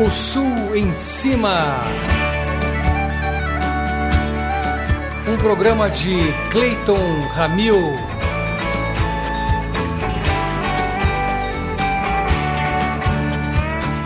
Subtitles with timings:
[0.00, 1.80] O Sul em Cima.
[5.26, 6.16] Um programa de
[6.52, 7.76] Clayton Ramil.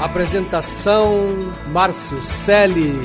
[0.03, 2.99] Apresentação Márcio Selle.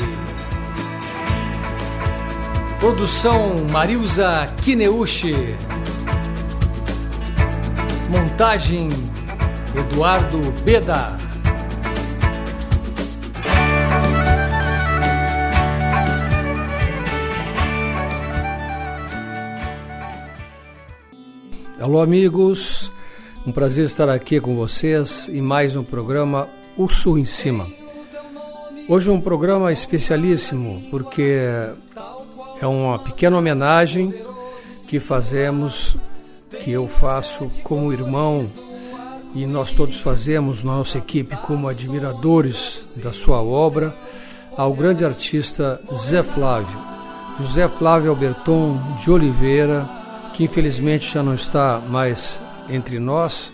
[2.79, 5.57] Produção Marilza Kineuchi.
[8.09, 8.87] Montagem
[9.75, 11.26] Eduardo Beda.
[21.87, 22.91] Alô, amigos.
[23.45, 27.65] Um prazer estar aqui com vocês em mais um programa O Sul em Cima.
[28.89, 31.39] Hoje um programa especialíssimo porque
[32.61, 34.13] é uma pequena homenagem
[34.89, 35.95] que fazemos,
[36.61, 38.45] que eu faço como irmão
[39.33, 43.95] e nós todos fazemos, nossa equipe, como admiradores da sua obra,
[44.57, 46.77] ao grande artista Zé Flávio.
[47.39, 49.96] José Flávio Alberton de Oliveira,
[50.37, 53.51] que infelizmente já não está mais entre nós,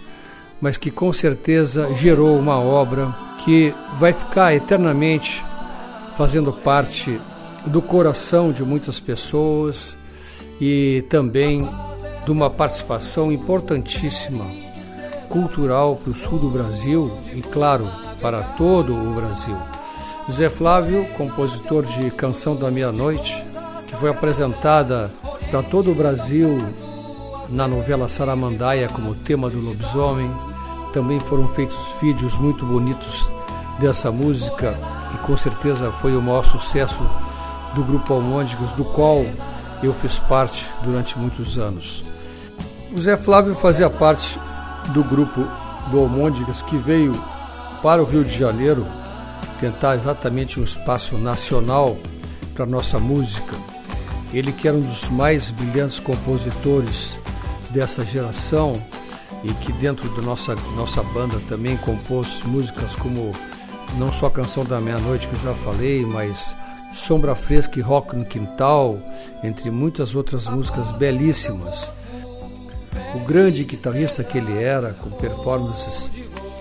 [0.60, 5.42] mas que com certeza gerou uma obra que vai ficar eternamente
[6.18, 7.18] fazendo parte
[7.66, 9.98] do coração de muitas pessoas
[10.60, 11.66] e também
[12.26, 14.46] de uma participação importantíssima
[15.30, 17.90] cultural para o sul do Brasil e, claro,
[18.22, 19.58] para todo o Brasil.
[20.28, 23.42] José Flávio, compositor de Canção da Meia-Noite,
[23.88, 25.10] que foi apresentada
[25.54, 26.58] para todo o Brasil
[27.50, 30.28] na novela Saramandaia como tema do lobisomem.
[30.92, 33.32] Também foram feitos vídeos muito bonitos
[33.80, 34.76] dessa música
[35.14, 36.98] e com certeza foi o maior sucesso
[37.76, 39.24] do grupo Almôndegas, do qual
[39.84, 42.04] eu fiz parte durante muitos anos.
[42.92, 44.40] O Zé Flávio fazia parte
[44.88, 45.48] do grupo
[45.92, 47.14] do Almôndegas que veio
[47.84, 48.88] para o Rio de Janeiro
[49.60, 51.96] tentar exatamente um espaço nacional
[52.56, 53.54] para nossa música
[54.34, 57.16] ele que era um dos mais brilhantes compositores
[57.70, 58.82] dessa geração
[59.44, 63.32] e que dentro da nossa, nossa banda também compôs músicas como
[63.98, 66.56] não só a Canção da Meia-Noite que eu já falei, mas
[66.94, 68.98] Sombra Fresca e Rock no Quintal,
[69.44, 71.92] entre muitas outras músicas belíssimas.
[73.16, 76.12] O grande guitarrista que ele era, com performances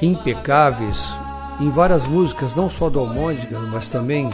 [0.01, 1.15] impecáveis
[1.61, 4.31] em várias músicas, não só do Almôndega, mas também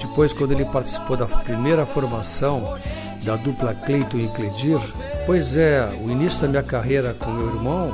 [0.00, 2.78] depois, quando ele participou da primeira formação
[3.24, 4.78] da dupla Cleiton e Cledir,
[5.24, 7.92] pois é, o início da minha carreira com meu irmão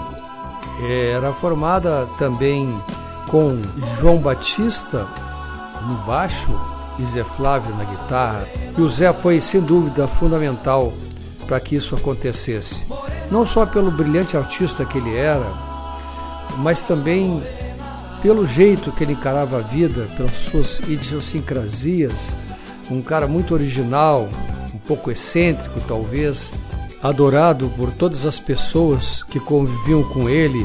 [1.16, 2.76] era formada também
[3.28, 3.56] com
[3.98, 5.06] João Batista
[5.86, 6.50] no baixo
[6.98, 8.46] e Zé Flávio na guitarra.
[8.76, 10.92] E o Zé foi, sem dúvida, fundamental
[11.46, 12.82] para que isso acontecesse.
[13.30, 15.46] Não só pelo brilhante artista que ele era,
[16.58, 17.42] mas também
[18.22, 22.36] pelo jeito que ele encarava a vida, pelas suas idiosincrasias,
[22.88, 24.28] um cara muito original,
[24.72, 26.52] um pouco excêntrico talvez,
[27.02, 30.64] adorado por todas as pessoas que conviviam com ele,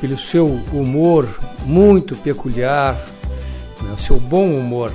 [0.00, 1.28] pelo seu humor
[1.64, 2.94] muito peculiar,
[3.82, 4.92] né, seu bom humor.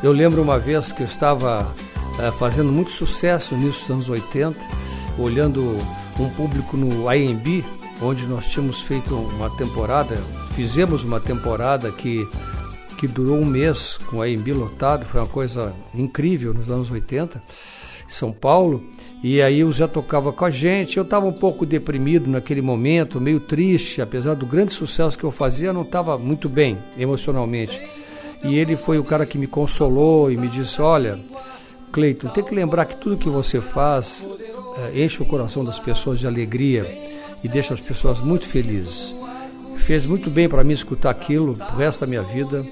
[0.00, 1.66] Eu lembro uma vez que eu estava
[2.20, 4.56] é, fazendo muito sucesso nisso dos anos 80,
[5.18, 5.76] olhando
[6.20, 7.64] um público no IMB,
[8.00, 10.16] onde nós tínhamos feito uma temporada
[10.54, 12.28] Fizemos uma temporada que,
[12.96, 17.42] que durou um mês com a AMB lotado, foi uma coisa incrível nos anos 80,
[18.06, 18.80] São Paulo.
[19.20, 20.96] E aí o Zé tocava com a gente.
[20.96, 25.32] Eu estava um pouco deprimido naquele momento, meio triste, apesar do grande sucesso que eu
[25.32, 27.82] fazia, não estava muito bem emocionalmente.
[28.44, 31.18] E ele foi o cara que me consolou e me disse: Olha,
[31.90, 34.24] Cleiton, tem que lembrar que tudo que você faz
[34.94, 36.86] é, enche o coração das pessoas de alegria
[37.42, 39.12] e deixa as pessoas muito felizes
[39.78, 42.64] fez muito bem para mim escutar aquilo o resto da minha vida.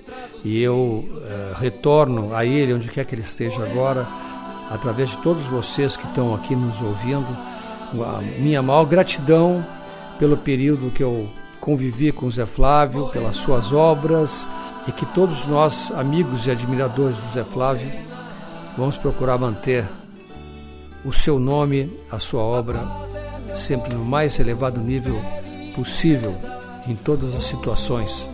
[0.45, 4.07] E eu uh, retorno a ele onde quer que ele esteja agora,
[4.71, 7.27] através de todos vocês que estão aqui nos ouvindo,
[8.05, 9.65] a minha maior gratidão
[10.19, 11.29] pelo período que eu
[11.61, 14.49] convivi com Zé Flávio, pelas suas obras
[14.89, 17.89] e que todos nós, amigos e admiradores do Zé Flávio,
[18.77, 19.85] vamos procurar manter
[21.05, 22.81] o seu nome, a sua obra,
[23.55, 25.21] sempre no mais elevado nível
[25.75, 26.35] possível
[26.87, 28.29] em todas as situações.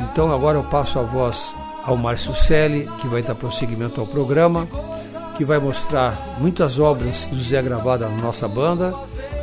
[0.00, 1.54] Então agora eu passo a voz
[1.84, 4.68] ao Márcio Selle, que vai dar prosseguimento ao programa,
[5.36, 8.94] que vai mostrar muitas obras do Zé gravadas na nossa banda,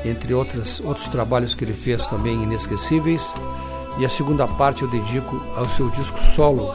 [0.05, 3.33] entre outras, outros trabalhos que ele fez também inesquecíveis.
[3.97, 6.73] E a segunda parte eu dedico ao seu disco solo,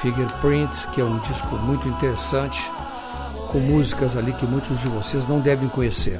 [0.00, 2.70] Fingerprint, que é um disco muito interessante,
[3.52, 6.18] com músicas ali que muitos de vocês não devem conhecer.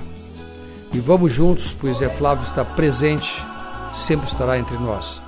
[0.93, 3.45] E vamos juntos, pois é Flávio está presente
[3.97, 5.23] sempre estará entre nós.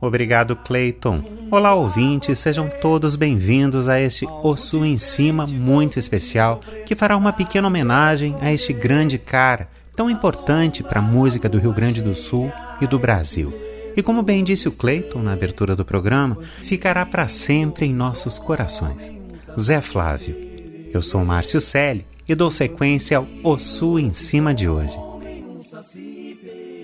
[0.00, 1.22] Obrigado, Clayton.
[1.48, 7.32] Olá, ouvintes, sejam todos bem-vindos a este Ossu em Cima muito especial que fará uma
[7.32, 12.16] pequena homenagem a este grande cara tão importante para a música do Rio Grande do
[12.16, 12.50] Sul
[12.80, 13.54] e do Brasil.
[13.96, 18.38] E como bem disse o Clayton na abertura do programa, ficará para sempre em nossos
[18.38, 19.12] corações.
[19.58, 20.34] Zé Flávio.
[20.92, 24.98] Eu sou Márcio Selle e dou sequência ao Ossu em Cima de hoje.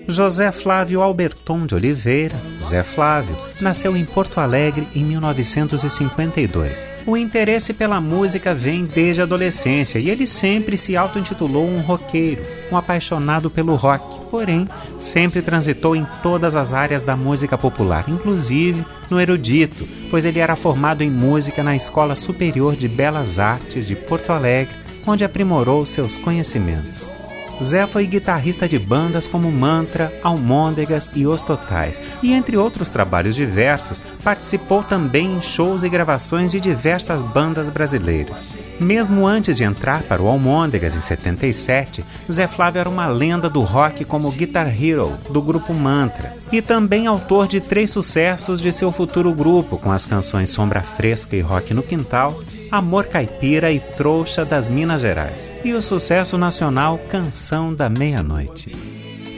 [0.09, 6.89] José Flávio Alberton de Oliveira, Zé Flávio, nasceu em Porto Alegre em 1952.
[7.05, 12.43] O interesse pela música vem desde a adolescência e ele sempre se auto-intitulou um roqueiro,
[12.71, 14.67] um apaixonado pelo rock, porém
[14.99, 20.55] sempre transitou em todas as áreas da música popular, inclusive no erudito, pois ele era
[20.55, 24.75] formado em música na Escola Superior de Belas Artes de Porto Alegre,
[25.05, 27.18] onde aprimorou seus conhecimentos.
[27.61, 33.35] Zé foi guitarrista de bandas como Mantra, Almôndegas e Os Totais, e entre outros trabalhos
[33.35, 38.47] diversos, participou também em shows e gravações de diversas bandas brasileiras.
[38.79, 43.59] Mesmo antes de entrar para o Almôndegas em 77, Zé Flávio era uma lenda do
[43.59, 48.89] rock como Guitar Hero, do grupo Mantra, e também autor de três sucessos de seu
[48.89, 52.39] futuro grupo, com as canções Sombra Fresca e Rock no Quintal,
[52.71, 58.75] Amor Caipira e Trouxa das Minas Gerais, e o sucesso nacional Canção da Meia-Noite.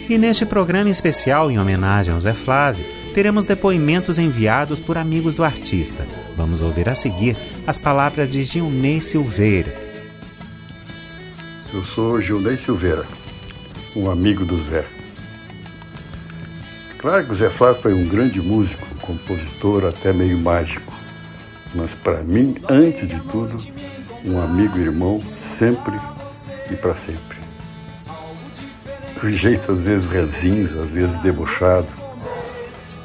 [0.10, 5.46] E neste programa especial em homenagem ao Zé Flávio, teremos depoimentos enviados por amigos do
[5.46, 6.06] artista.
[6.36, 9.74] Vamos ouvir a seguir as palavras de Gilney Silveira.
[11.74, 13.06] Eu sou Gilney Silveira,
[13.96, 14.84] um amigo do Zé.
[16.98, 21.01] Claro que o Zé Flávio foi um grande músico, compositor até meio mágico
[21.74, 23.58] mas para mim, antes de tudo,
[24.26, 25.98] um amigo e irmão sempre
[26.70, 27.38] e para sempre.
[29.24, 31.88] O jeito às vezes ranzinza, às vezes debochado,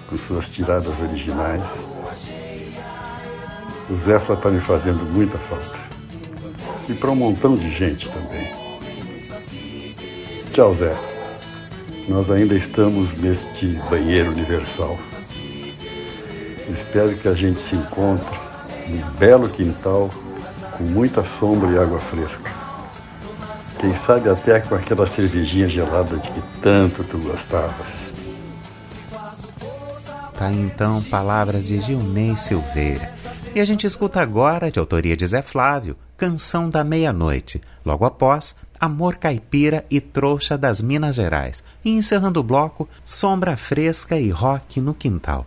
[0.08, 1.84] com suas tiradas originais.
[3.88, 5.78] O Zéfla está me fazendo muita falta.
[6.88, 8.50] E para um montão de gente também.
[10.52, 10.94] Tchau, Zé.
[12.08, 14.98] Nós ainda estamos neste banheiro universal.
[16.72, 18.45] Espero que a gente se encontre
[18.88, 20.10] um belo quintal
[20.76, 22.50] com muita sombra e água fresca.
[23.78, 27.86] Quem sabe até com aquela cervejinha gelada de que tanto tu gostavas.
[30.36, 33.10] Tá então palavras de Gilney Silveira.
[33.54, 38.54] E a gente escuta agora, de autoria de Zé Flávio, Canção da Meia-Noite, logo após
[38.78, 44.80] Amor Caipira e Trouxa das Minas Gerais, e encerrando o bloco, Sombra Fresca e Rock
[44.80, 45.46] no Quintal.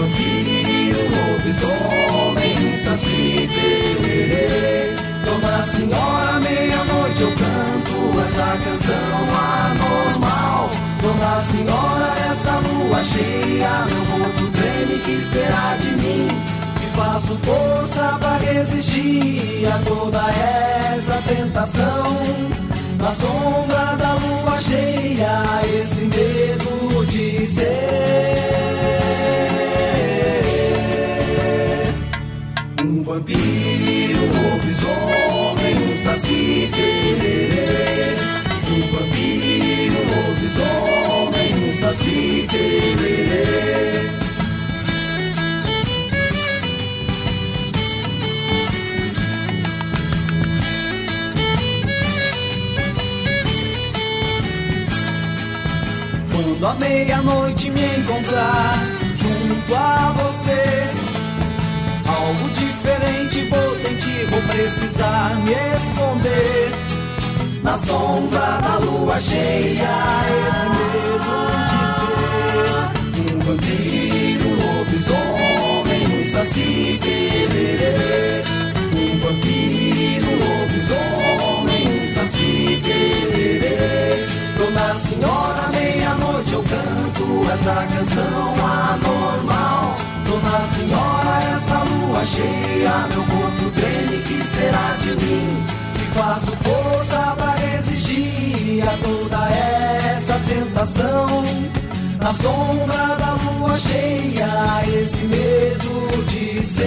[0.00, 4.94] vampiro, lobisomem, saci pererê.
[5.24, 9.16] Dona Senhora, meia-noite eu canto essa canção
[9.66, 10.70] anormal.
[11.02, 16.28] Dona Senhora, essa lua cheia, meu rosto treme, que será de mim?
[16.78, 22.16] Que faço força para resistir a toda essa tentação.
[22.98, 25.42] Na sombra da lua cheia,
[25.78, 28.69] esse medo de ser.
[33.10, 34.20] Vampiro,
[34.52, 38.14] lobisomem, um saci tererê.
[38.70, 44.00] Um vampiro, lobisomem, um saci tererê.
[56.32, 58.78] Quando a meia-noite me encontrar
[59.18, 60.99] junto a você
[63.00, 66.70] diferente, vou sentir, vou precisar me esconder.
[67.62, 69.88] Na sombra da lua cheia,
[70.48, 71.30] esse medo
[71.70, 77.94] de ser um vampiro, um lobisomem, um saci tererê.
[78.92, 84.26] Um vampiro, um lobisomem, um saci tererê.
[84.58, 90.09] Dona Senhora, meia-noite eu canto essa canção anormal.
[90.30, 95.66] Dona Senhora, essa lua cheia, meu corpo treme, que será de mim?
[95.94, 101.26] Que faço força pra resistir a toda essa tentação.
[102.22, 106.86] Na sombra da lua cheia, esse medo de ser.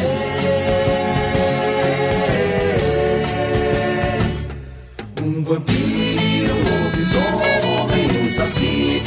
[5.22, 9.02] Um vampiro, um lobisomem, um saci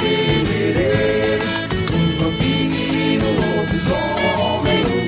[3.77, 5.07] um lobisomem, um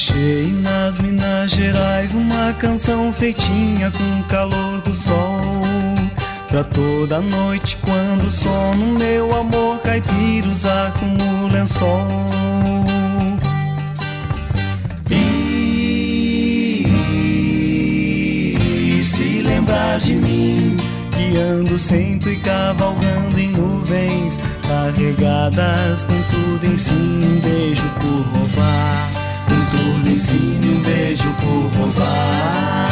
[0.00, 5.42] Deixei nas Minas Gerais uma canção feitinha com o calor do sol.
[6.48, 12.06] Pra toda noite, quando o sono, meu amor caipira usar como lençol.
[15.10, 16.22] E
[19.04, 20.78] se lembrar de mim,
[21.10, 29.19] que ando sempre cavalgando em nuvens, carregadas com tudo em si, um beijo por roubar
[29.80, 32.90] tudo em cima, um beijo por roubar.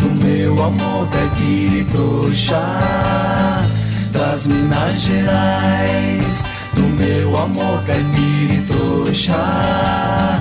[0.00, 2.62] Do meu amor caipira e trouxa,
[4.12, 6.42] das Minas Gerais.
[6.74, 10.40] Do meu amor caipira e trouxa,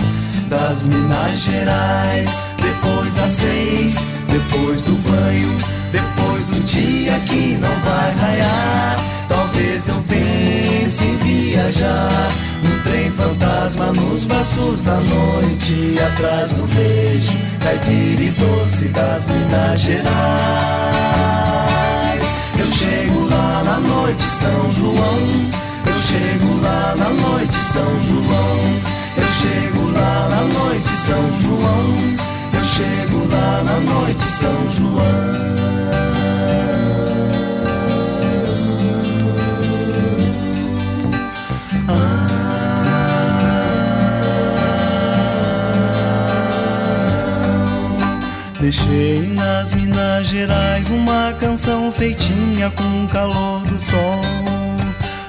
[0.50, 2.41] das Minas Gerais.
[2.61, 3.95] Depois das seis,
[4.29, 5.57] depois do banho,
[5.91, 8.97] depois do dia que não vai raiar.
[9.27, 10.40] Talvez eu em
[11.51, 12.31] viajar.
[12.63, 19.79] Um trem fantasma nos braços da noite Atrás do beijo caipira e doce das Minas
[19.81, 20.12] Gerais.
[22.58, 25.20] Eu chego lá na noite São João.
[25.88, 28.79] Eu chego lá na noite São João.
[29.17, 32.17] Eu chego lá na noite São João.
[32.53, 35.80] Eu chego lá na noite São João
[48.61, 54.21] Deixei nas Minas Gerais uma canção feitinha com o calor do sol.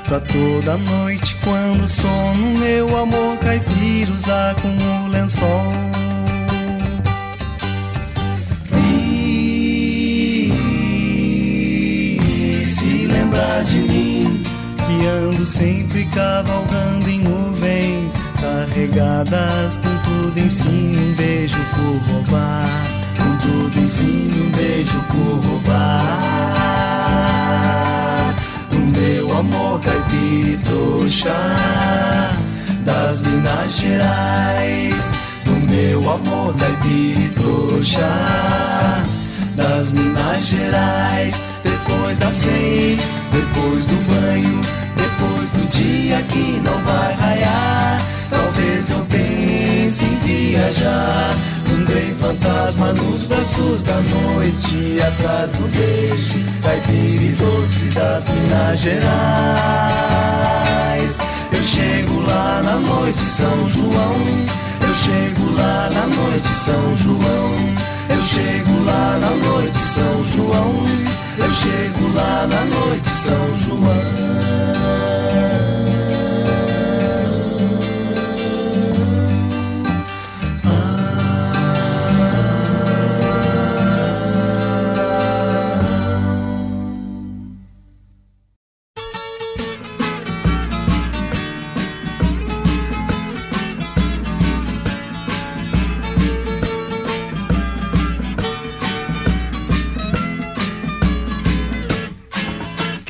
[0.06, 5.72] Pra toda noite, quando sono, meu amor caipira usar como lençol.
[8.76, 10.52] E
[12.66, 14.42] se lembrar de mim,
[14.76, 22.68] que ando sempre cavalgando em nuvens, carregadas com tudo em cima, um beijo por roubar
[22.68, 22.91] com
[23.42, 26.08] tudo cima, um beijo por roubar.
[28.70, 31.34] Do meu amor caipira trouxa,
[32.84, 35.12] das Minas Gerais.
[35.44, 38.08] Do meu amor caipira trouxa,
[39.56, 41.34] das Minas Gerais.
[41.64, 43.00] Depois das seis,
[43.32, 44.60] depois do banho,
[44.96, 48.00] depois do dia que não vai raiar.
[48.30, 51.34] Talvez eu pense em viajar
[51.92, 59.02] trem fantasma nos braços da noite Atrás do beijo caipira e doce das Minas Gerais.
[61.52, 64.16] Eu chego lá na noite São João.
[64.88, 67.52] Eu chego lá na noite São João.
[68.08, 70.86] Eu chego lá na noite São João.
[71.38, 74.71] Eu chego lá na noite São João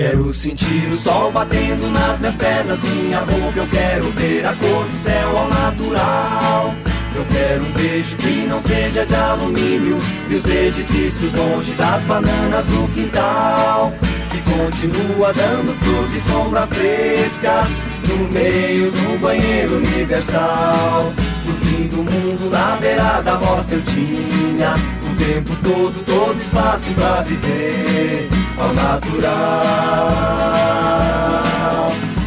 [0.03, 3.61] Quero sentir o sol batendo nas minhas pernas, minha boca.
[3.61, 6.75] Eu quero ver a cor do céu ao natural.
[7.15, 9.97] Eu quero um beijo que não seja de alumínio
[10.29, 13.93] e os edifícios longe das bananas do quintal.
[14.33, 17.69] Que continua dando fruta e sombra fresca
[18.09, 21.13] no meio do banheiro universal.
[21.47, 26.91] No fim do mundo, na beira da roça eu tinha o tempo todo, todo espaço
[26.95, 30.33] pra viver ao natural.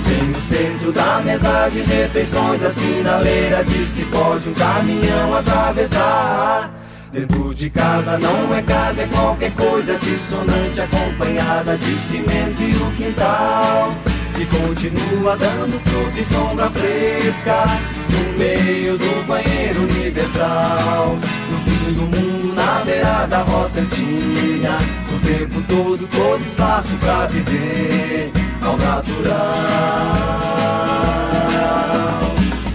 [0.03, 6.71] Tenho centro da mesa de refeições, a sinaleira diz que pode um caminhão atravessar.
[7.11, 12.91] Dentro de casa não é casa, é qualquer coisa dissonante, acompanhada de cimento e o
[12.91, 13.93] quintal.
[14.37, 17.79] E continua dando fruto e sombra fresca
[18.09, 21.17] no meio do banheiro universal.
[21.49, 22.34] No fim do mundo,
[22.75, 24.77] na beira da roça tinha
[25.13, 28.31] o tempo todo, todo espaço pra viver.
[28.61, 29.35] Ao natural.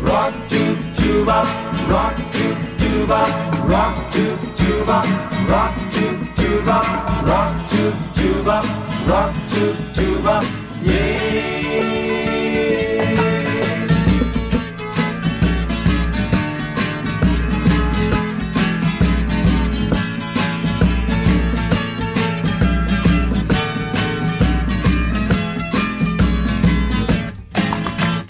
[0.02, 1.42] Rock to tuba,
[1.90, 3.26] rock to tuba,
[3.68, 5.02] rock to tuba,
[5.48, 6.06] rock to
[6.40, 6.80] tuba,
[7.26, 8.62] rock to tuba,
[9.06, 9.64] rock to
[9.94, 10.40] tuba,
[10.82, 12.09] yeah.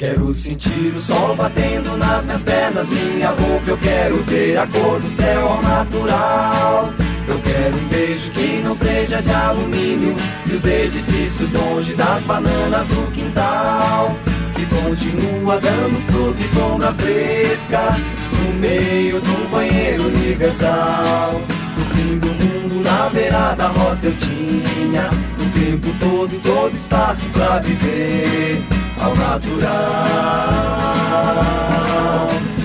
[0.00, 3.64] Quero sentir o sol batendo nas minhas pernas, minha roupa.
[3.66, 6.90] Eu quero ver a cor do céu ao natural.
[7.28, 10.16] Eu quero um beijo que não seja de alumínio
[10.46, 14.16] e os edifícios longe das bananas do quintal.
[14.54, 17.94] Que continua dando fruto e sombra fresca
[18.42, 21.42] no meio do banheiro universal.
[21.76, 27.26] No fim do mundo, na beira da roça eu tinha o tempo todo, todo espaço
[27.34, 30.50] pra viver ao natural.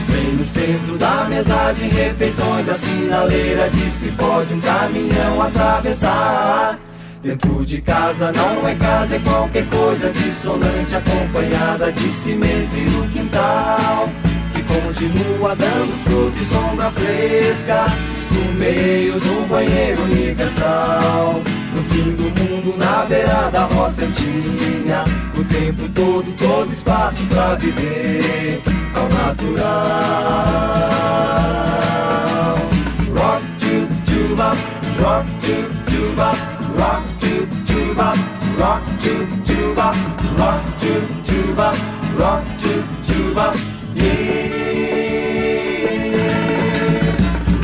[0.09, 6.77] Bem no centro da mesa de refeições, a sinaleira diz que pode um caminhão atravessar.
[7.23, 13.07] Dentro de casa não é casa, é qualquer coisa dissonante, acompanhada de cimento e no
[13.09, 14.09] quintal.
[14.53, 17.85] Que continua dando fruto e sombra fresca
[18.31, 21.41] no meio do banheiro universal.
[21.75, 25.03] No fim do mundo, na beira da roça tinha
[25.37, 28.61] o tempo todo, todo espaço pra viver
[28.95, 29.65] ao natural.
[33.13, 34.55] Rock to tuba,
[35.01, 36.31] rock to tuba,
[36.77, 38.13] rock to tuba,
[38.57, 39.91] rock to tuba,
[40.37, 40.93] rock to
[41.25, 41.73] tuba,
[42.17, 42.73] rock to
[43.05, 43.51] tuba,
[43.95, 44.45] yeah.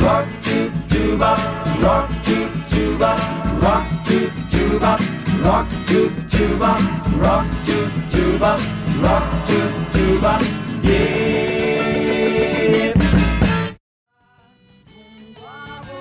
[0.02, 1.30] Rock to tuba,
[1.80, 2.36] rock to
[2.68, 3.16] tuba,
[3.62, 4.01] rock
[5.42, 6.76] rock to tuba,
[7.20, 7.78] rock to
[8.10, 8.56] tuba,
[9.00, 9.58] rock to
[9.92, 10.38] tuba,
[10.84, 11.82] yeah.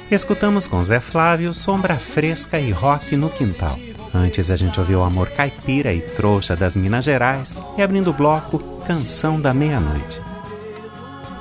[0.10, 3.80] Escutamos com Zé Flávio Sombra Fresca e Rock no Quintal.
[4.14, 8.60] Antes a gente ouviu Amor Caipira e Trouxa das Minas Gerais e abrindo o bloco
[8.86, 10.20] Canção da Meia-Noite.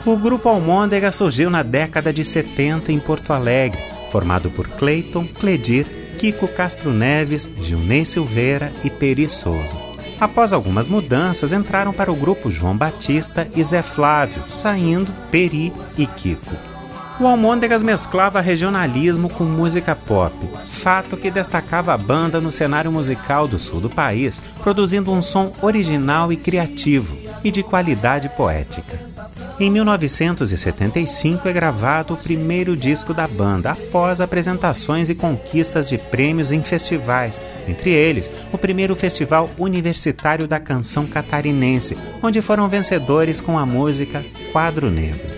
[0.07, 6.00] O grupo Almôndega surgiu na década de 70 em Porto Alegre, formado por Cleiton, Cledir,
[6.21, 9.75] Kiko Castro Neves, Gilney Silveira e Peri Souza.
[10.21, 16.07] Após algumas mudanças, entraram para o grupo João Batista e Zé Flávio, saindo Peri e
[16.07, 16.55] Kiko.
[17.19, 20.35] O Almôndegas mesclava regionalismo com música pop,
[20.67, 25.51] fato que destacava a banda no cenário musical do sul do país, produzindo um som
[25.63, 29.10] original e criativo e de qualidade poética.
[29.61, 36.51] Em 1975 é gravado o primeiro disco da banda, após apresentações e conquistas de prêmios
[36.51, 43.59] em festivais, entre eles o primeiro Festival Universitário da Canção Catarinense, onde foram vencedores com
[43.59, 45.29] a música Quadro Negro.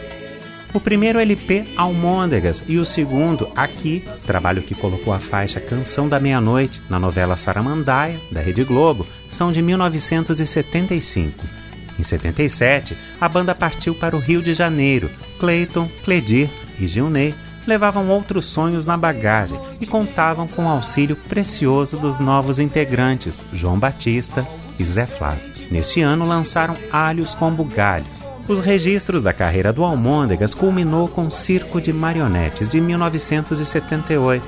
[0.73, 6.21] O primeiro LP Almôndegas e o segundo Aqui, trabalho que colocou a faixa Canção da
[6.21, 11.62] Meia-Noite na novela Saramandaia, da Rede Globo, são de 1975.
[11.99, 15.11] Em 77, a banda partiu para o Rio de Janeiro.
[15.39, 17.35] Clayton, Cledir e Gilney
[17.67, 23.79] levavam outros sonhos na bagagem e contavam com o auxílio precioso dos novos integrantes, João
[23.79, 24.47] Batista
[24.79, 25.53] e Zé Flávio.
[25.71, 28.25] Neste ano lançaram Alhos com Bugalhos.
[28.49, 34.45] Os registros da carreira do Almôndegas culminou com Circo de Marionetes de 1978.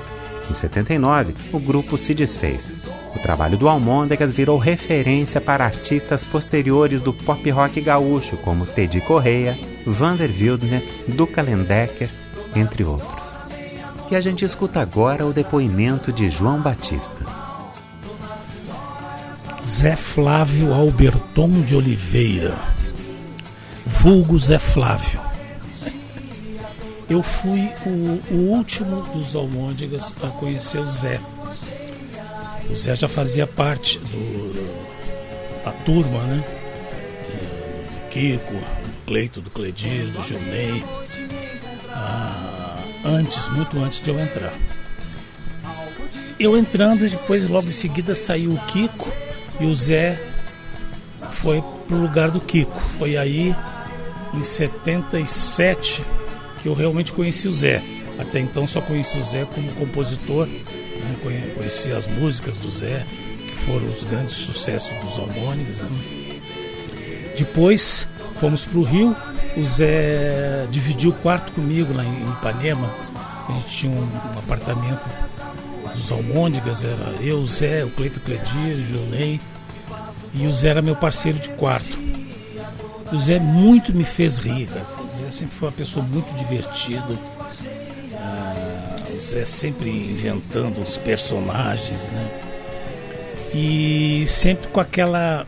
[0.49, 2.71] Em 79, o grupo se desfez.
[3.15, 9.01] O trabalho do Almôndegas virou referência para artistas posteriores do pop rock gaúcho, como Teddy
[9.01, 12.09] Correia, Vander Wildner, Duca Lendecker,
[12.55, 13.35] entre outros.
[14.11, 17.25] E a gente escuta agora o depoimento de João Batista.
[19.65, 22.53] Zé Flávio Alberton de Oliveira,
[23.83, 25.19] vulgo Zé Flávio.
[27.09, 31.19] Eu fui o, o último dos almôndegas a conhecer o Zé.
[32.69, 36.43] O Zé já fazia parte do, da turma, né?
[37.89, 40.83] Do Kiko, do Cleito, do Cledir, do Gilney.
[41.89, 44.53] Ah, antes, muito antes de eu entrar.
[46.39, 49.11] Eu entrando e depois logo em seguida saiu o Kiko
[49.59, 50.19] e o Zé
[51.31, 52.79] foi pro lugar do Kiko.
[52.97, 53.55] Foi aí,
[54.33, 56.03] em 77,
[56.61, 57.81] que eu realmente conheci o Zé.
[58.17, 60.47] Até então só conheci o Zé como compositor,
[61.55, 63.05] conheci as músicas do Zé,
[63.47, 65.79] que foram os grandes sucessos dos Harmônicos.
[65.79, 65.89] Né?
[67.37, 69.15] Depois fomos para o Rio,
[69.57, 72.93] o Zé dividiu o quarto comigo lá em Ipanema.
[73.47, 75.05] A gente tinha um, um apartamento
[75.93, 79.39] dos Almôndegas, era eu, o Zé, o Cleito Cledir, o Jonei.
[80.33, 81.97] E o Zé era meu parceiro de quarto.
[83.11, 84.85] O Zé muito me fez rir, cara.
[85.01, 87.17] O Zé sempre foi uma pessoa muito divertida.
[89.25, 92.41] Zé sempre inventando os personagens, né?
[93.53, 95.47] E sempre com aquela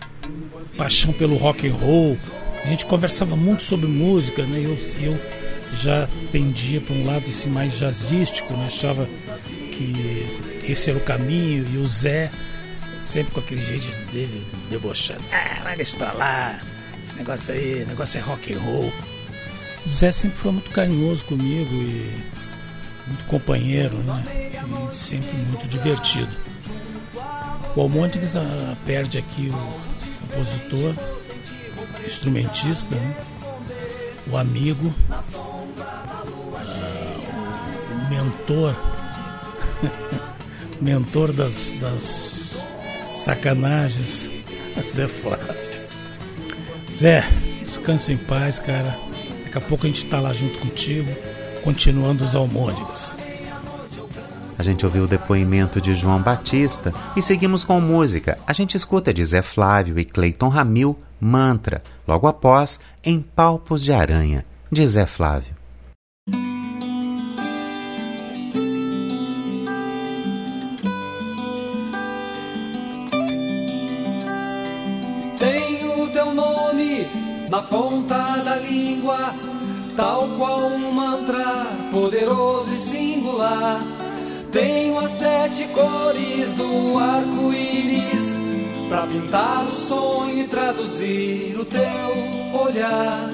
[0.76, 2.18] paixão pelo rock and roll.
[2.64, 4.60] A gente conversava muito sobre música, né?
[4.60, 5.18] Eu, eu
[5.74, 8.66] já tendia para um lado assim, mais jazzístico, né?
[8.68, 9.08] achava
[9.72, 10.26] que
[10.64, 12.32] esse era o caminho e o Zé
[13.00, 15.24] sempre com aquele jeito dele debochado.
[15.32, 16.60] Ah, vai isso pra lá,
[17.04, 18.92] esse negócio aí, negócio é rock and roll.
[19.86, 22.12] O Zé sempre foi muito carinhoso comigo e
[23.08, 24.24] muito companheiro, né?
[24.90, 26.36] E sempre muito divertido.
[27.76, 30.94] O Almontes ah, perde aqui o compositor,
[32.06, 33.16] instrumentista, né?
[34.32, 36.24] o amigo, ah,
[37.92, 38.76] o mentor,
[40.82, 42.64] mentor das, das
[43.16, 44.30] sacanagens,
[44.88, 45.58] Zé Flávio.
[46.94, 47.24] Zé,
[47.64, 48.98] descansa em paz, cara.
[49.44, 51.10] Daqui a pouco a gente tá lá junto contigo,
[51.68, 53.18] continuando os almôndegas.
[54.58, 58.38] A gente ouviu o depoimento de João Batista e seguimos com música.
[58.48, 63.92] A gente escuta de Zé Flávio e Cleiton Ramil, Mantra, logo após Em Palpos de
[63.92, 65.58] Aranha, de Zé Flávio.
[77.50, 79.34] na ponta da língua,
[79.96, 80.87] tal qual um
[81.98, 83.82] poderoso e singular.
[84.52, 88.38] Tenho as sete cores do arco-íris
[88.88, 93.30] para pintar o sonho e traduzir o teu olhar,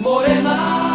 [0.00, 0.91] morena.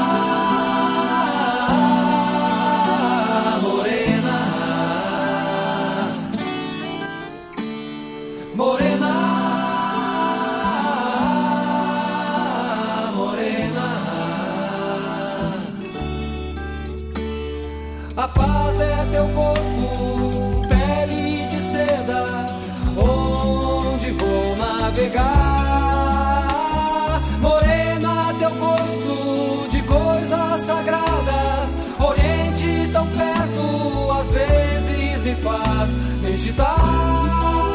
[18.79, 22.55] É teu corpo, pele de seda,
[22.97, 25.27] onde vou navegar.
[27.39, 35.89] Morena, teu gosto de coisas sagradas, Oriente tão perto, às vezes me faz
[36.21, 37.66] meditar.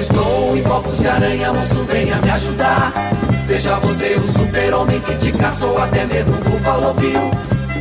[0.00, 2.92] Estou em copos de aranha, moço, venha me ajudar.
[3.46, 7.30] Seja você o super-homem que te caçou, até mesmo o Bill.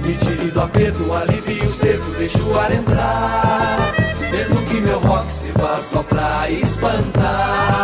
[0.06, 3.94] Me tire do aperto, alivie o cerco, deixe o ar entrar.
[4.32, 7.84] Mesmo que meu rock se vá só pra espantar.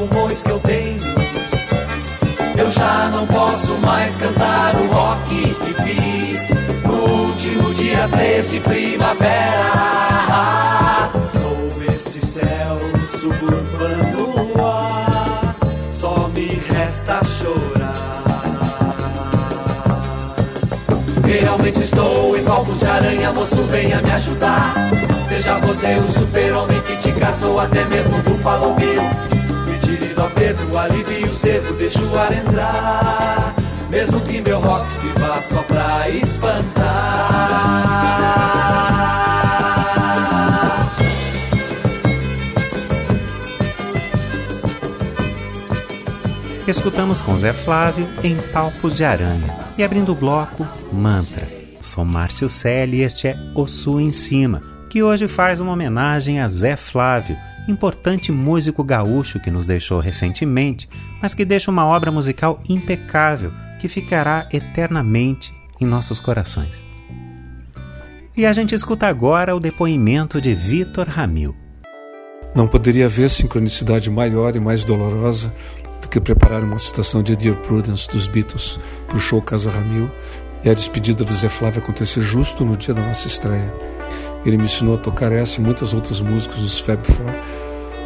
[0.00, 0.98] Pulmões que eu tenho,
[2.56, 6.50] eu já não posso mais cantar o rock que fiz
[6.84, 9.70] no último dia 3 de primavera.
[11.32, 12.76] Sob esse céu
[13.20, 15.54] suburbano no ar,
[15.92, 18.24] só me resta chorar.
[21.26, 24.72] Realmente estou em copos de aranha, moço, venha me ajudar.
[25.28, 29.02] Seja você o super-homem que te caçou, até mesmo o Buffalo Bill.
[29.02, 29.39] Me tire
[30.20, 33.54] do aperto, alivie o cerco, deixa o ar entrar.
[33.90, 36.90] Mesmo que meu rock se vá só pra espantar.
[46.68, 51.48] Escutamos com Zé Flávio em Palpos de Aranha e abrindo o bloco Mantra.
[51.80, 56.40] Sou Márcio Selle e este é O Sul em Cima, que hoje faz uma homenagem
[56.40, 57.36] a Zé Flávio,
[57.70, 60.88] importante músico gaúcho que nos deixou recentemente,
[61.22, 66.84] mas que deixa uma obra musical impecável que ficará eternamente em nossos corações.
[68.36, 71.54] E a gente escuta agora o depoimento de Vitor Ramil.
[72.54, 75.52] Não poderia haver sincronicidade maior e mais dolorosa
[76.00, 80.10] do que preparar uma citação de Dear Prudence dos Beatles para o show Casa Ramil
[80.64, 83.72] e a despedida do Zé Flávio acontecer justo no dia da nossa estreia.
[84.44, 87.26] Ele me ensinou a tocar essa e muitas outras músicas dos Fab Four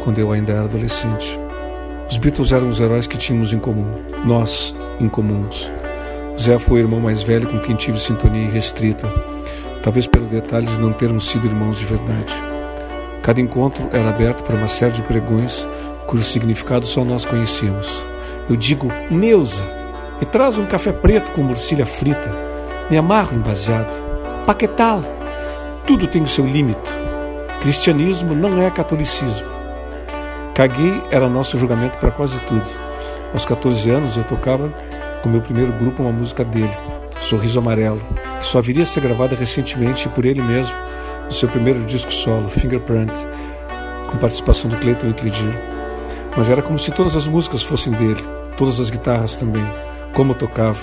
[0.03, 1.39] quando eu ainda era adolescente.
[2.09, 3.91] Os Beatles eram os heróis que tínhamos em comum,
[4.25, 5.71] nós incomuns.
[6.35, 9.07] O Zé foi o irmão mais velho com quem tive sintonia irrestrita,
[9.81, 12.33] talvez pelo detalhe de não termos sido irmãos de verdade.
[13.23, 15.65] Cada encontro era aberto para uma série de pregões
[16.05, 17.87] cujo significado só nós conhecíamos.
[18.47, 19.63] Eu digo, Neuza,
[20.19, 22.31] me traz um café preto com morcilha frita,
[22.89, 23.91] me amarro um baseado,
[24.45, 25.01] paquetal,
[25.85, 26.79] tudo tem o seu limite.
[27.61, 29.47] Cristianismo não é catolicismo.
[30.53, 32.65] Caguei era nosso julgamento para quase tudo.
[33.33, 34.69] Aos 14 anos eu tocava
[35.21, 36.71] com meu primeiro grupo uma música dele,
[37.21, 38.01] Sorriso Amarelo,
[38.39, 40.75] que só viria a ser gravada recentemente por ele mesmo
[41.25, 43.11] no seu primeiro disco solo, Fingerprint,
[44.09, 45.33] com participação do Clayton Whitley
[46.37, 48.23] Mas era como se todas as músicas fossem dele,
[48.57, 49.65] todas as guitarras também,
[50.13, 50.79] como tocava.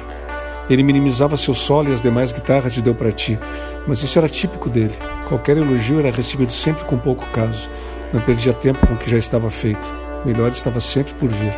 [0.70, 3.38] Ele minimizava seu solo e as demais guitarras de Deu Pra Ti,
[3.86, 4.94] mas isso era típico dele.
[5.28, 7.68] Qualquer elogio era recebido sempre com pouco caso.
[8.12, 9.86] Não perdia tempo com o que já estava feito.
[10.22, 11.52] O melhor estava sempre por vir.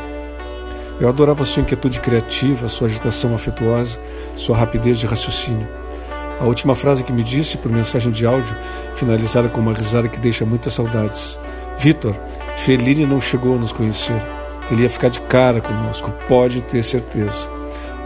[1.00, 3.98] Eu adorava sua inquietude criativa, sua agitação afetuosa,
[4.36, 5.68] sua rapidez de raciocínio.
[6.40, 8.56] A última frase que me disse por mensagem de áudio,
[8.94, 11.38] finalizada com uma risada que deixa muitas saudades.
[11.78, 12.14] Vitor,
[12.58, 14.20] Fellini não chegou a nos conhecer.
[14.70, 17.53] Ele ia ficar de cara conosco, pode ter certeza.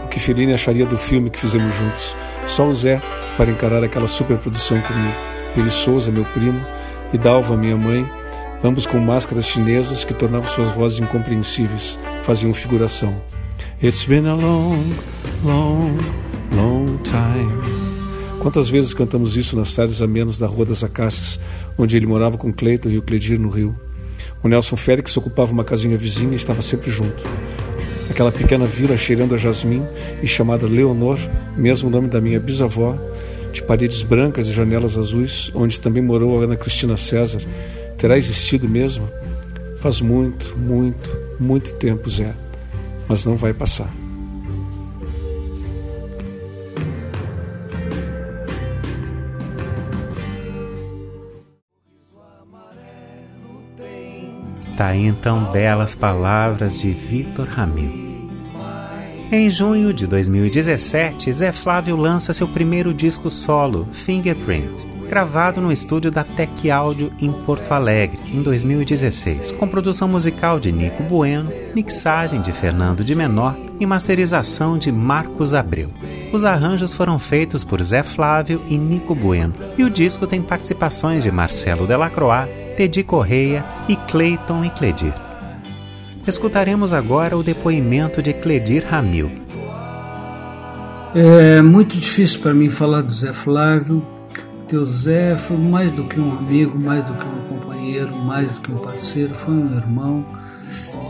[0.09, 2.15] Que Fellini acharia do filme que fizemos juntos?
[2.47, 3.01] Só o Zé
[3.37, 5.15] para encarar aquela superprodução comigo.
[5.53, 6.59] Peri Souza, meu primo,
[7.13, 8.05] e Dalva, minha mãe,
[8.63, 13.15] ambos com máscaras chinesas que tornavam suas vozes incompreensíveis, faziam figuração.
[13.81, 14.83] It's been a long,
[15.43, 15.97] long,
[16.51, 17.89] long time
[18.39, 21.39] Quantas vezes cantamos isso nas tardes amenas da Rua das Acácias,
[21.77, 23.75] onde ele morava com Cleiton e o Cledir no Rio.
[24.41, 27.21] O Nelson Félix ocupava uma casinha vizinha e estava sempre junto.
[28.09, 29.85] Aquela pequena vila cheirando a jasmim
[30.21, 31.19] e chamada Leonor,
[31.55, 32.97] mesmo nome da minha bisavó,
[33.51, 37.41] de paredes brancas e janelas azuis, onde também morou a Ana Cristina César,
[37.97, 39.09] terá existido mesmo?
[39.79, 42.33] Faz muito, muito, muito tempo, Zé,
[43.07, 43.91] mas não vai passar.
[54.79, 58.29] Tá então belas palavras de Vitor Ramil.
[59.29, 66.11] Em junho de 2017, Zé Flávio lança seu primeiro disco solo, Fingerprint, gravado no estúdio
[66.11, 72.41] da Tech Audio em Porto Alegre, em 2016, com produção musical de Nico Bueno, mixagem
[72.41, 75.89] de Fernando de Menor e masterização de Marcos Abreu.
[76.31, 81.23] Os arranjos foram feitos por Zé Flávio e Nico Bueno, e o disco tem participações
[81.23, 85.13] de Marcelo Delacroix, Teddy Correia e Clayton e Cledir.
[86.27, 89.31] Escutaremos agora o depoimento de Cledir Ramil.
[91.15, 94.05] É muito difícil para mim falar do Zé Flávio,
[94.75, 98.59] o Zé foi mais do que um amigo, mais do que um companheiro, mais do
[98.59, 100.25] que um parceiro, foi um irmão.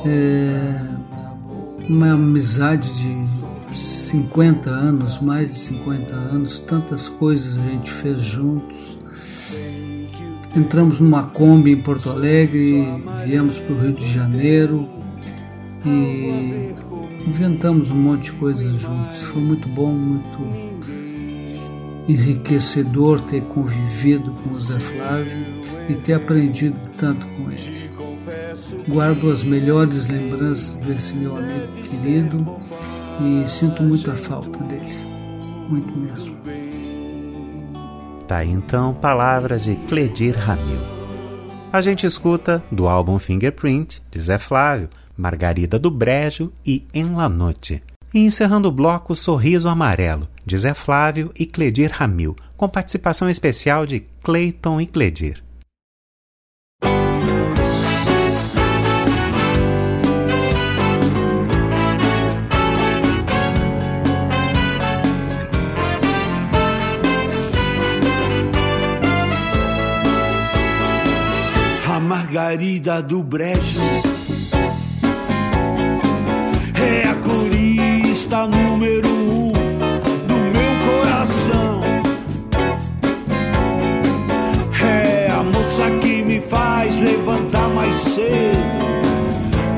[0.05, 0.81] É
[1.87, 3.17] uma amizade de
[3.77, 8.97] 50 anos, mais de 50 anos, tantas coisas a gente fez juntos.
[10.55, 12.85] Entramos numa Kombi em Porto Alegre,
[13.25, 14.87] viemos para o Rio de Janeiro,
[15.85, 16.73] e
[17.27, 19.23] inventamos um monte de coisas juntos.
[19.23, 20.39] Foi muito bom, muito
[22.09, 27.89] enriquecedor ter convivido com o Zé Flávio e ter aprendido tanto com ele.
[28.87, 32.59] Guardo as melhores lembranças desse meu amigo querido
[33.21, 34.97] e sinto muita falta dele,
[35.69, 36.39] muito mesmo.
[38.27, 40.79] Tá então palavras de Cledir Ramil.
[41.71, 47.29] A gente escuta do álbum Fingerprint de Zé Flávio Margarida do Brejo e En La
[47.29, 47.83] Noite.
[48.13, 53.85] E encerrando o bloco Sorriso Amarelo, de Zé Flávio e Cledir Ramil, com participação especial
[53.85, 55.43] de Clayton e Cledir.
[71.87, 74.18] A Margarida do Brejo
[78.29, 79.51] está número um
[80.27, 81.79] do meu coração.
[84.79, 88.59] É a moça que me faz levantar mais cedo,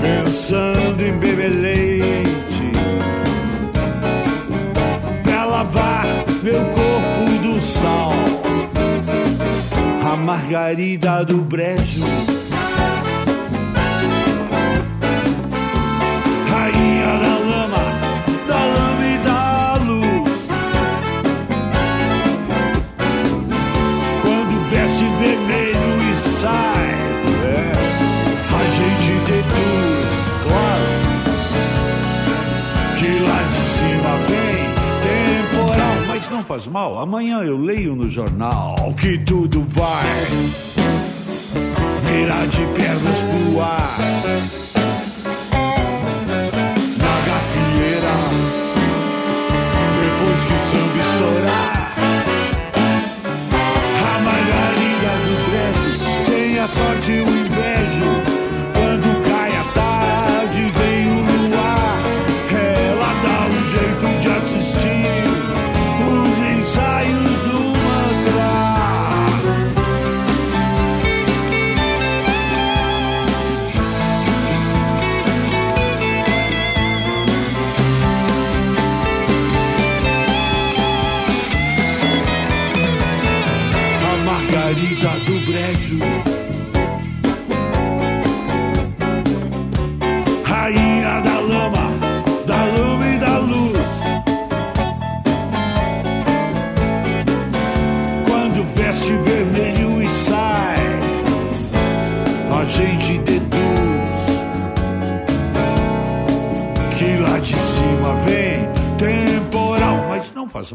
[0.01, 2.71] pensando em beber leite,
[5.23, 6.05] pra lavar
[6.43, 8.11] meu corpo do sal.
[10.11, 12.03] A margarida do brejo
[36.53, 40.27] Amanhã eu leio no jornal que tudo vai
[42.03, 43.97] virar de pernas pro ar.
[46.97, 48.15] Na gafieira,
[50.01, 51.93] depois que o samba estourar.
[54.03, 55.87] A margarida do breve
[56.27, 57.60] tem a sorte o invejo.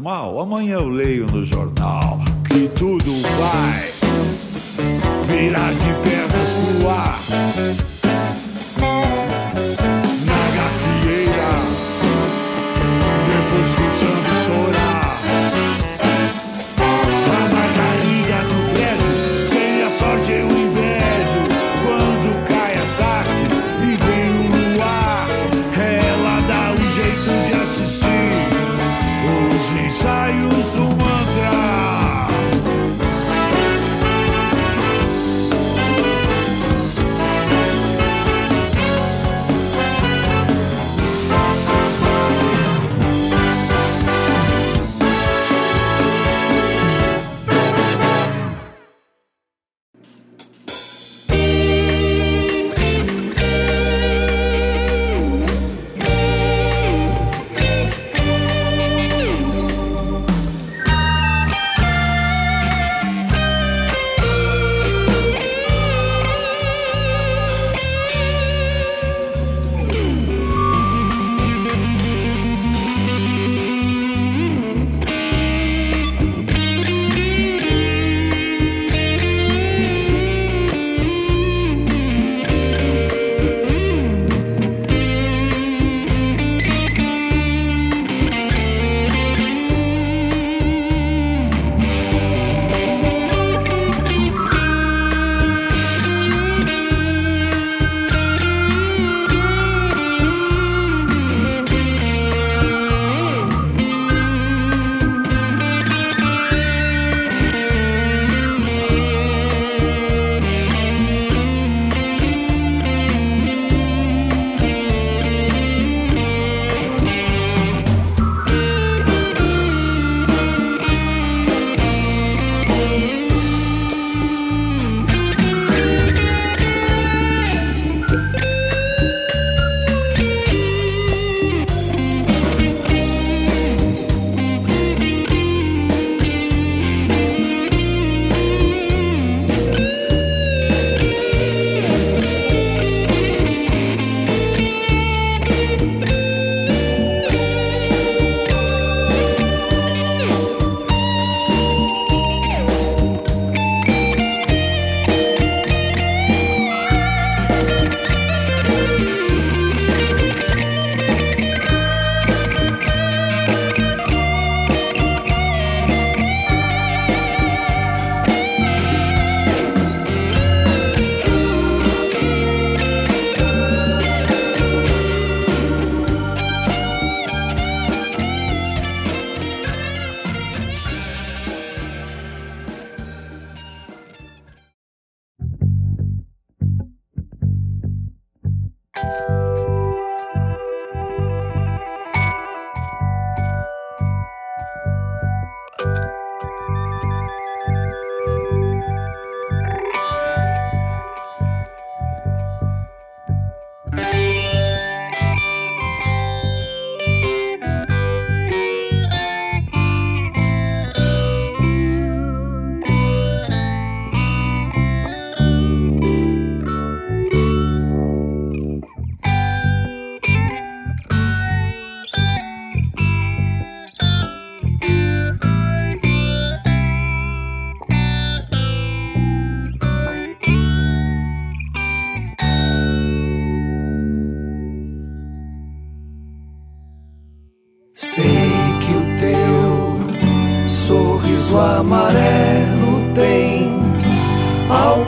[0.07, 0.39] Mas não faz mal.
[0.39, 3.91] Amanhã eu leio no jornal que tudo vai
[5.27, 7.86] virar de pernas pro ar.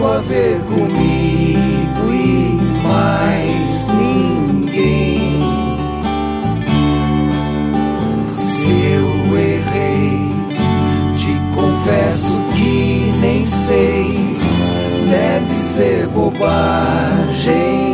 [0.06, 5.40] A ver comigo e mais ninguém.
[8.26, 10.32] Se eu errei,
[11.18, 14.38] te confesso que nem sei,
[15.10, 17.89] deve ser bobagem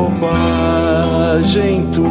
[0.00, 2.09] bobagem tudo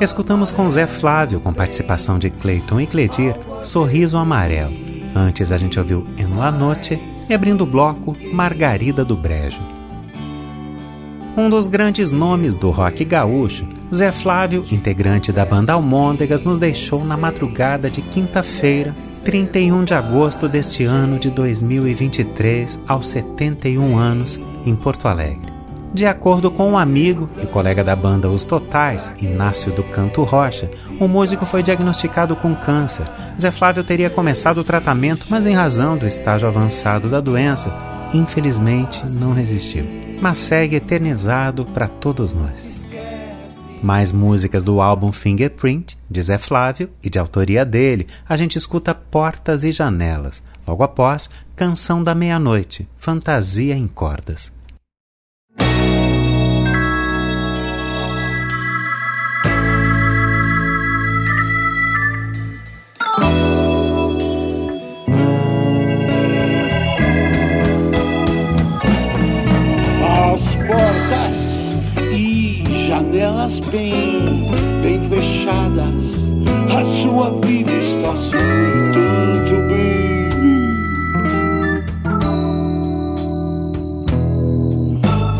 [0.00, 4.72] Escutamos com Zé Flávio, com participação de Cleiton e Cledir, Sorriso Amarelo.
[5.14, 6.98] Antes a gente ouviu En La Noche
[7.28, 9.60] e abrindo o bloco Margarida do Brejo.
[11.36, 17.04] Um dos grandes nomes do rock gaúcho, Zé Flávio, integrante da banda Almôndegas, nos deixou
[17.04, 24.74] na madrugada de quinta-feira, 31 de agosto deste ano de 2023, aos 71 anos, em
[24.74, 25.49] Porto Alegre.
[25.92, 30.70] De acordo com um amigo e colega da banda Os Totais, Inácio do Canto Rocha,
[31.00, 33.04] o músico foi diagnosticado com câncer.
[33.38, 37.72] Zé Flávio teria começado o tratamento, mas em razão do estágio avançado da doença,
[38.14, 39.84] infelizmente não resistiu.
[40.20, 42.88] Mas segue eternizado para todos nós.
[43.82, 48.94] Mais músicas do álbum Fingerprint, de Zé Flávio e de autoria dele, a gente escuta
[48.94, 50.40] Portas e Janelas.
[50.68, 54.52] Logo após, Canção da Meia-Noite, Fantasia em Cordas.
[73.70, 74.50] Bem,
[74.82, 76.04] bem fechadas.
[76.70, 78.30] A sua vida está se
[78.92, 80.30] tanto, baby.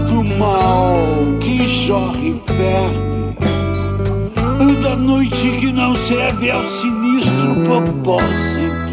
[0.08, 0.98] Do mal
[1.40, 3.40] que jorre ferve,
[4.82, 8.90] da noite que não serve ao sinistro propósito.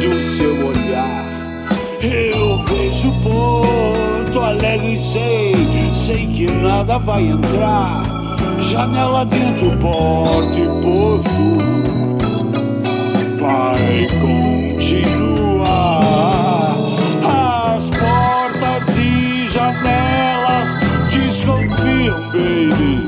[0.00, 1.24] Do seu olhar,
[2.02, 3.81] eu vejo por
[4.32, 5.52] Porto Alegre sei,
[5.92, 8.02] sei que nada vai entrar.
[8.60, 11.58] Janela dentro, porta e porto.
[13.38, 15.68] vai continuar.
[17.28, 20.68] As portas e janelas
[21.10, 23.04] desconfiam, baby,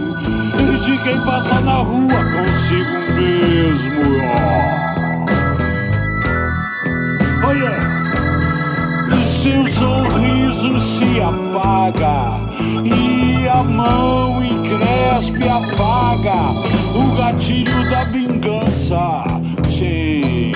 [0.84, 4.83] de quem passa na rua consigo mesmo.
[9.44, 12.40] Seu sorriso se apaga
[12.82, 16.50] e a mão encrespe apaga
[16.94, 19.22] o gatilho da vingança.
[19.68, 20.52] Sim,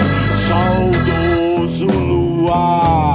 [0.46, 3.07] saudoso luar.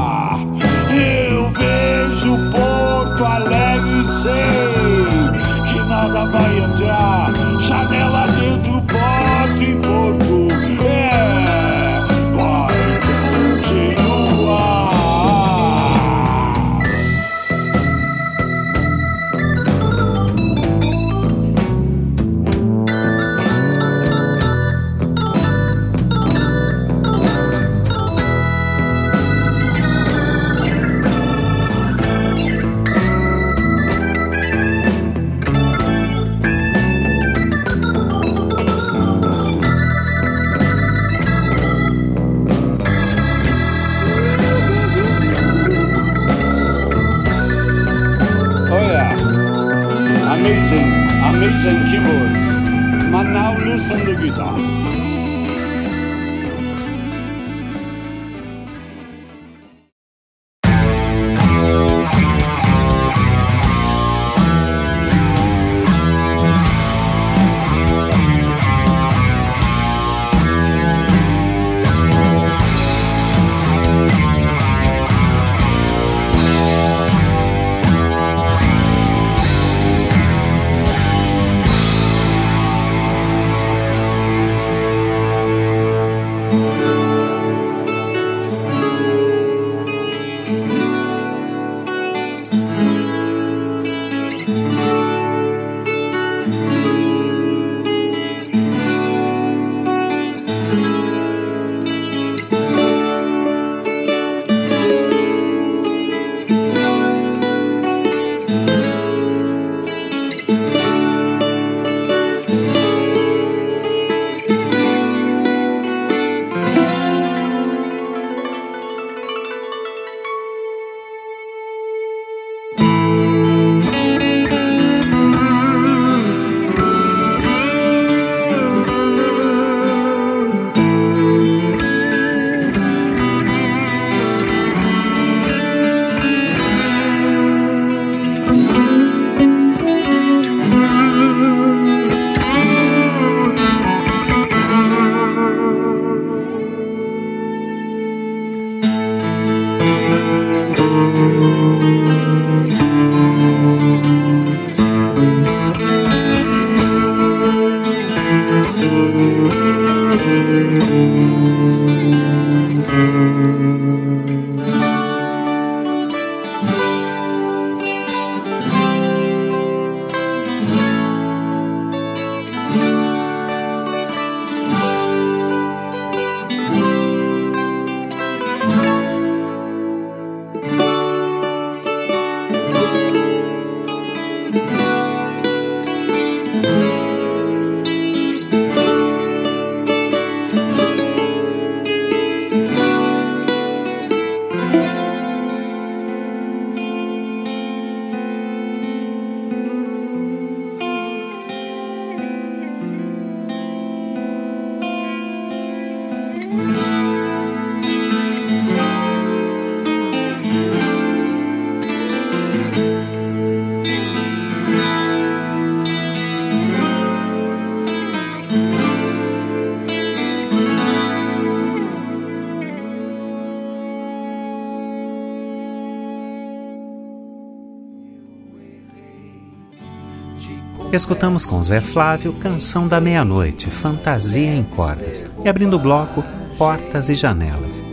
[230.93, 236.23] Escutamos com Zé Flávio Canção da Meia-Noite, Fantasia em Cordas, e abrindo o bloco,
[236.55, 237.83] Portas e Janelas.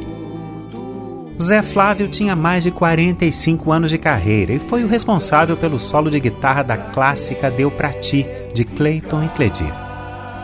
[1.41, 6.11] Zé Flávio tinha mais de 45 anos de carreira e foi o responsável pelo solo
[6.11, 9.73] de guitarra da clássica Deu Pra Ti, de Clayton e Cledir.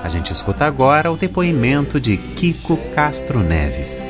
[0.03, 4.01] A gente escuta agora o depoimento de Kiko Castro Neves.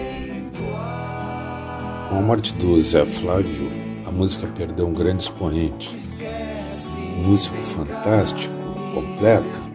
[2.08, 3.72] Com a morte do Zé Flávio,
[4.06, 6.15] a música perdeu um grande expoente.
[7.16, 8.52] Músico fantástico,
[8.94, 9.66] completo.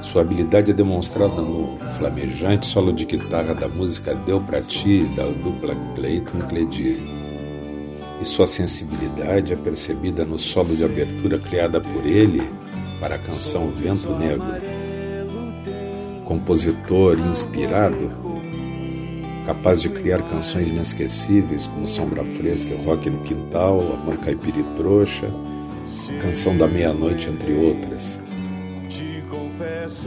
[0.00, 5.24] Sua habilidade é demonstrada no flamejante solo de guitarra da música Deu Pra Ti, da
[5.24, 6.98] dupla Clayton Cledir.
[8.20, 12.42] E sua sensibilidade é percebida no solo de abertura criada por ele
[13.00, 14.44] para a canção Vento Negro.
[16.24, 18.10] Compositor inspirado,
[19.46, 25.28] capaz de criar canções inesquecíveis como Sombra Fresca Rock no Quintal, Amor Caipira e Trouxa,
[26.20, 28.20] Canção da Meia-Noite, entre outras.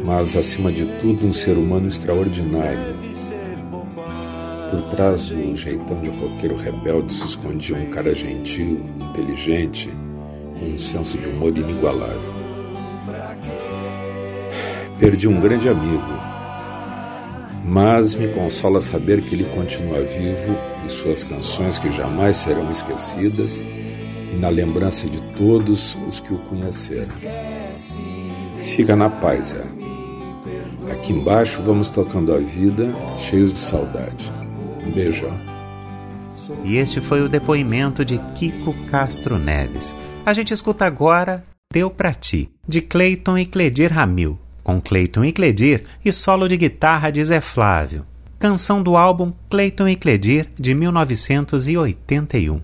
[0.03, 2.97] Mas, acima de tudo, um ser humano extraordinário.
[4.69, 9.89] Por trás do jeitão de roqueiro rebelde se escondia um cara gentil, inteligente,
[10.59, 12.35] com um senso de humor inigualável.
[14.99, 16.19] Perdi um grande amigo,
[17.63, 23.59] mas me consola saber que ele continua vivo em suas canções que jamais serão esquecidas
[23.59, 23.86] e
[24.39, 27.15] na lembrança de todos os que o conheceram.
[28.61, 30.91] Fica na paz, é.
[30.91, 34.31] Aqui embaixo vamos tocando a vida, cheios de saudade.
[34.85, 35.39] Um beijão.
[36.63, 39.93] E este foi o depoimento de Kiko Castro Neves.
[40.25, 45.31] A gente escuta agora Deu Pra Ti, de Cleiton e Cledir Ramil, com Cleiton e
[45.31, 48.05] Cledir e solo de guitarra de Zé Flávio.
[48.39, 52.61] Canção do álbum Cleiton e Cledir, de 1981.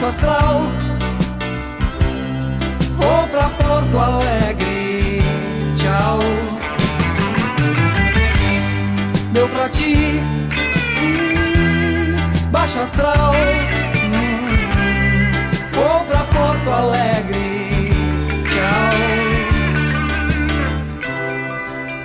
[0.00, 0.62] Baixo astral.
[2.96, 5.22] Vou pra Porto Alegre,
[5.76, 6.18] tchau.
[9.32, 10.20] Deu pra ti,
[11.02, 12.14] hum,
[12.50, 13.34] baixo astral.
[14.04, 14.48] Hum,
[15.74, 17.92] vou pra Porto Alegre,
[18.48, 18.96] tchau.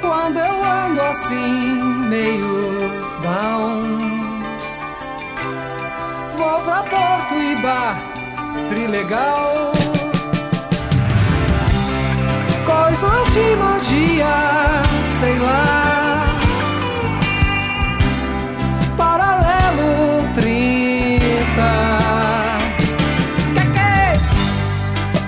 [0.02, 2.92] Quando eu ando assim, meio
[3.22, 3.95] down.
[6.76, 7.96] Pra Porto e Bar,
[8.68, 9.72] Trilegal.
[12.66, 14.36] Coisas de magia,
[15.06, 16.26] sei lá.
[18.98, 21.46] Paralelo 30.
[23.56, 24.20] Que que?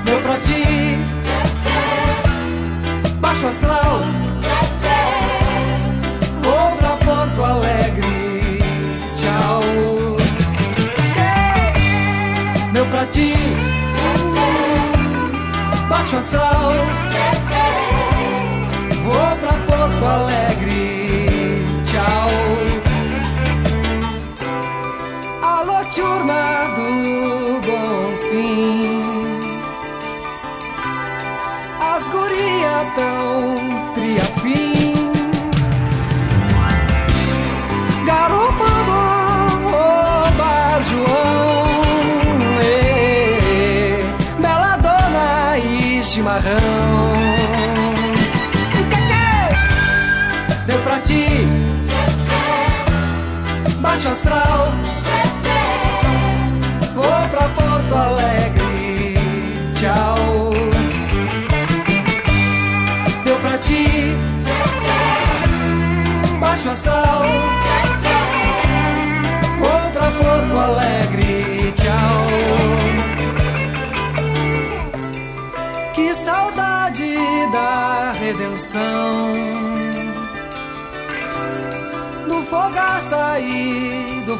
[0.03, 0.97] Deu pra ti.
[3.21, 4.16] Baixo astral.
[16.17, 16.71] Baixo astral.
[19.03, 20.36] Vou pra Porto Alegre.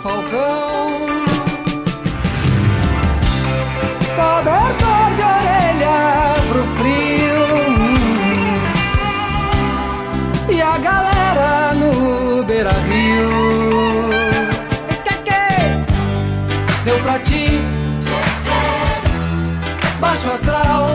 [0.08, 0.88] Falcão.
[4.16, 5.99] Cobertor de orelha
[6.49, 7.43] pro frio.
[10.49, 11.91] E a galera no
[12.43, 13.30] beira rio.
[15.03, 15.45] Que que?
[16.86, 17.62] Deu pra ti.
[19.99, 20.88] Baixo astral.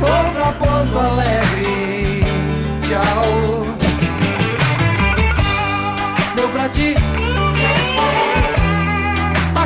[0.00, 1.29] Vou pra Porto Alegre.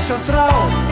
[0.04, 0.83] Baixo astral.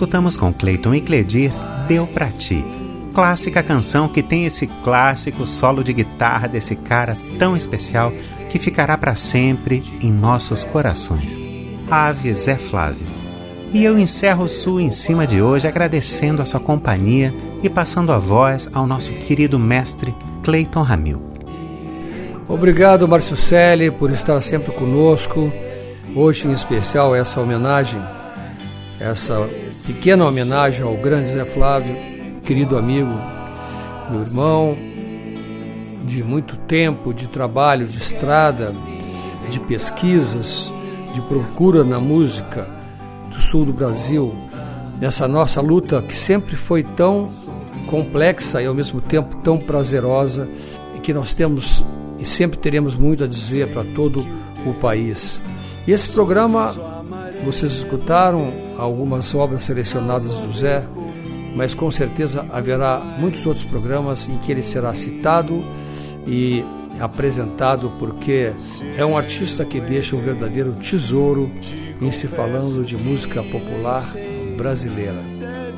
[0.00, 1.52] Escutamos com Cleiton e Cledir
[1.86, 2.64] Deu Pra Ti.
[3.14, 8.10] Clássica canção que tem esse clássico solo de guitarra desse cara tão especial
[8.48, 11.38] que ficará para sempre em nossos corações.
[11.90, 13.06] Ave Zé Flávio.
[13.74, 18.10] E eu encerro o Sul em cima de hoje agradecendo a sua companhia e passando
[18.10, 21.20] a voz ao nosso querido mestre Cleiton Ramil.
[22.48, 25.52] Obrigado, Márcio Selle, por estar sempre conosco.
[26.16, 28.00] Hoje, em especial, essa homenagem,
[28.98, 29.46] essa
[29.92, 31.96] pequena homenagem ao grande Zé Flávio,
[32.44, 33.10] querido amigo,
[34.08, 34.76] meu irmão,
[36.06, 38.72] de muito tempo de trabalho, de estrada,
[39.50, 40.72] de pesquisas,
[41.12, 42.68] de procura na música
[43.30, 44.32] do sul do Brasil,
[45.00, 47.28] nessa nossa luta que sempre foi tão
[47.88, 50.48] complexa e ao mesmo tempo tão prazerosa
[50.94, 51.84] e que nós temos
[52.16, 54.24] e sempre teremos muito a dizer para todo
[54.64, 55.42] o país.
[55.84, 56.99] E esse programa,
[57.44, 60.84] vocês escutaram algumas obras selecionadas do Zé,
[61.54, 65.62] mas com certeza haverá muitos outros programas em que ele será citado
[66.26, 66.64] e
[66.98, 68.52] apresentado, porque
[68.96, 71.50] é um artista que deixa um verdadeiro tesouro
[72.00, 74.02] em se falando de música popular
[74.56, 75.22] brasileira.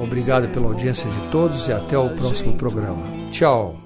[0.01, 3.03] Obrigado pela audiência de todos e até o próximo programa.
[3.31, 3.77] Tchau.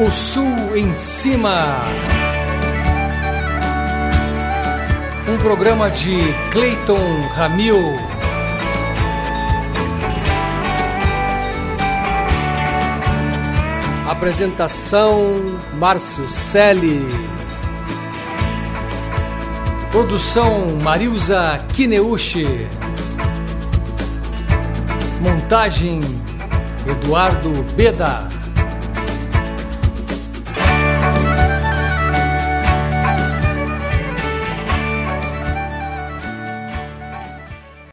[0.00, 2.13] O Sul em Cima.
[5.26, 6.18] Um programa de
[6.52, 7.78] Clayton Ramil.
[14.06, 17.00] Apresentação Márcio Selle.
[19.90, 22.68] Produção Marilza Kineuchi.
[25.22, 26.02] Montagem
[26.86, 28.28] Eduardo Beda.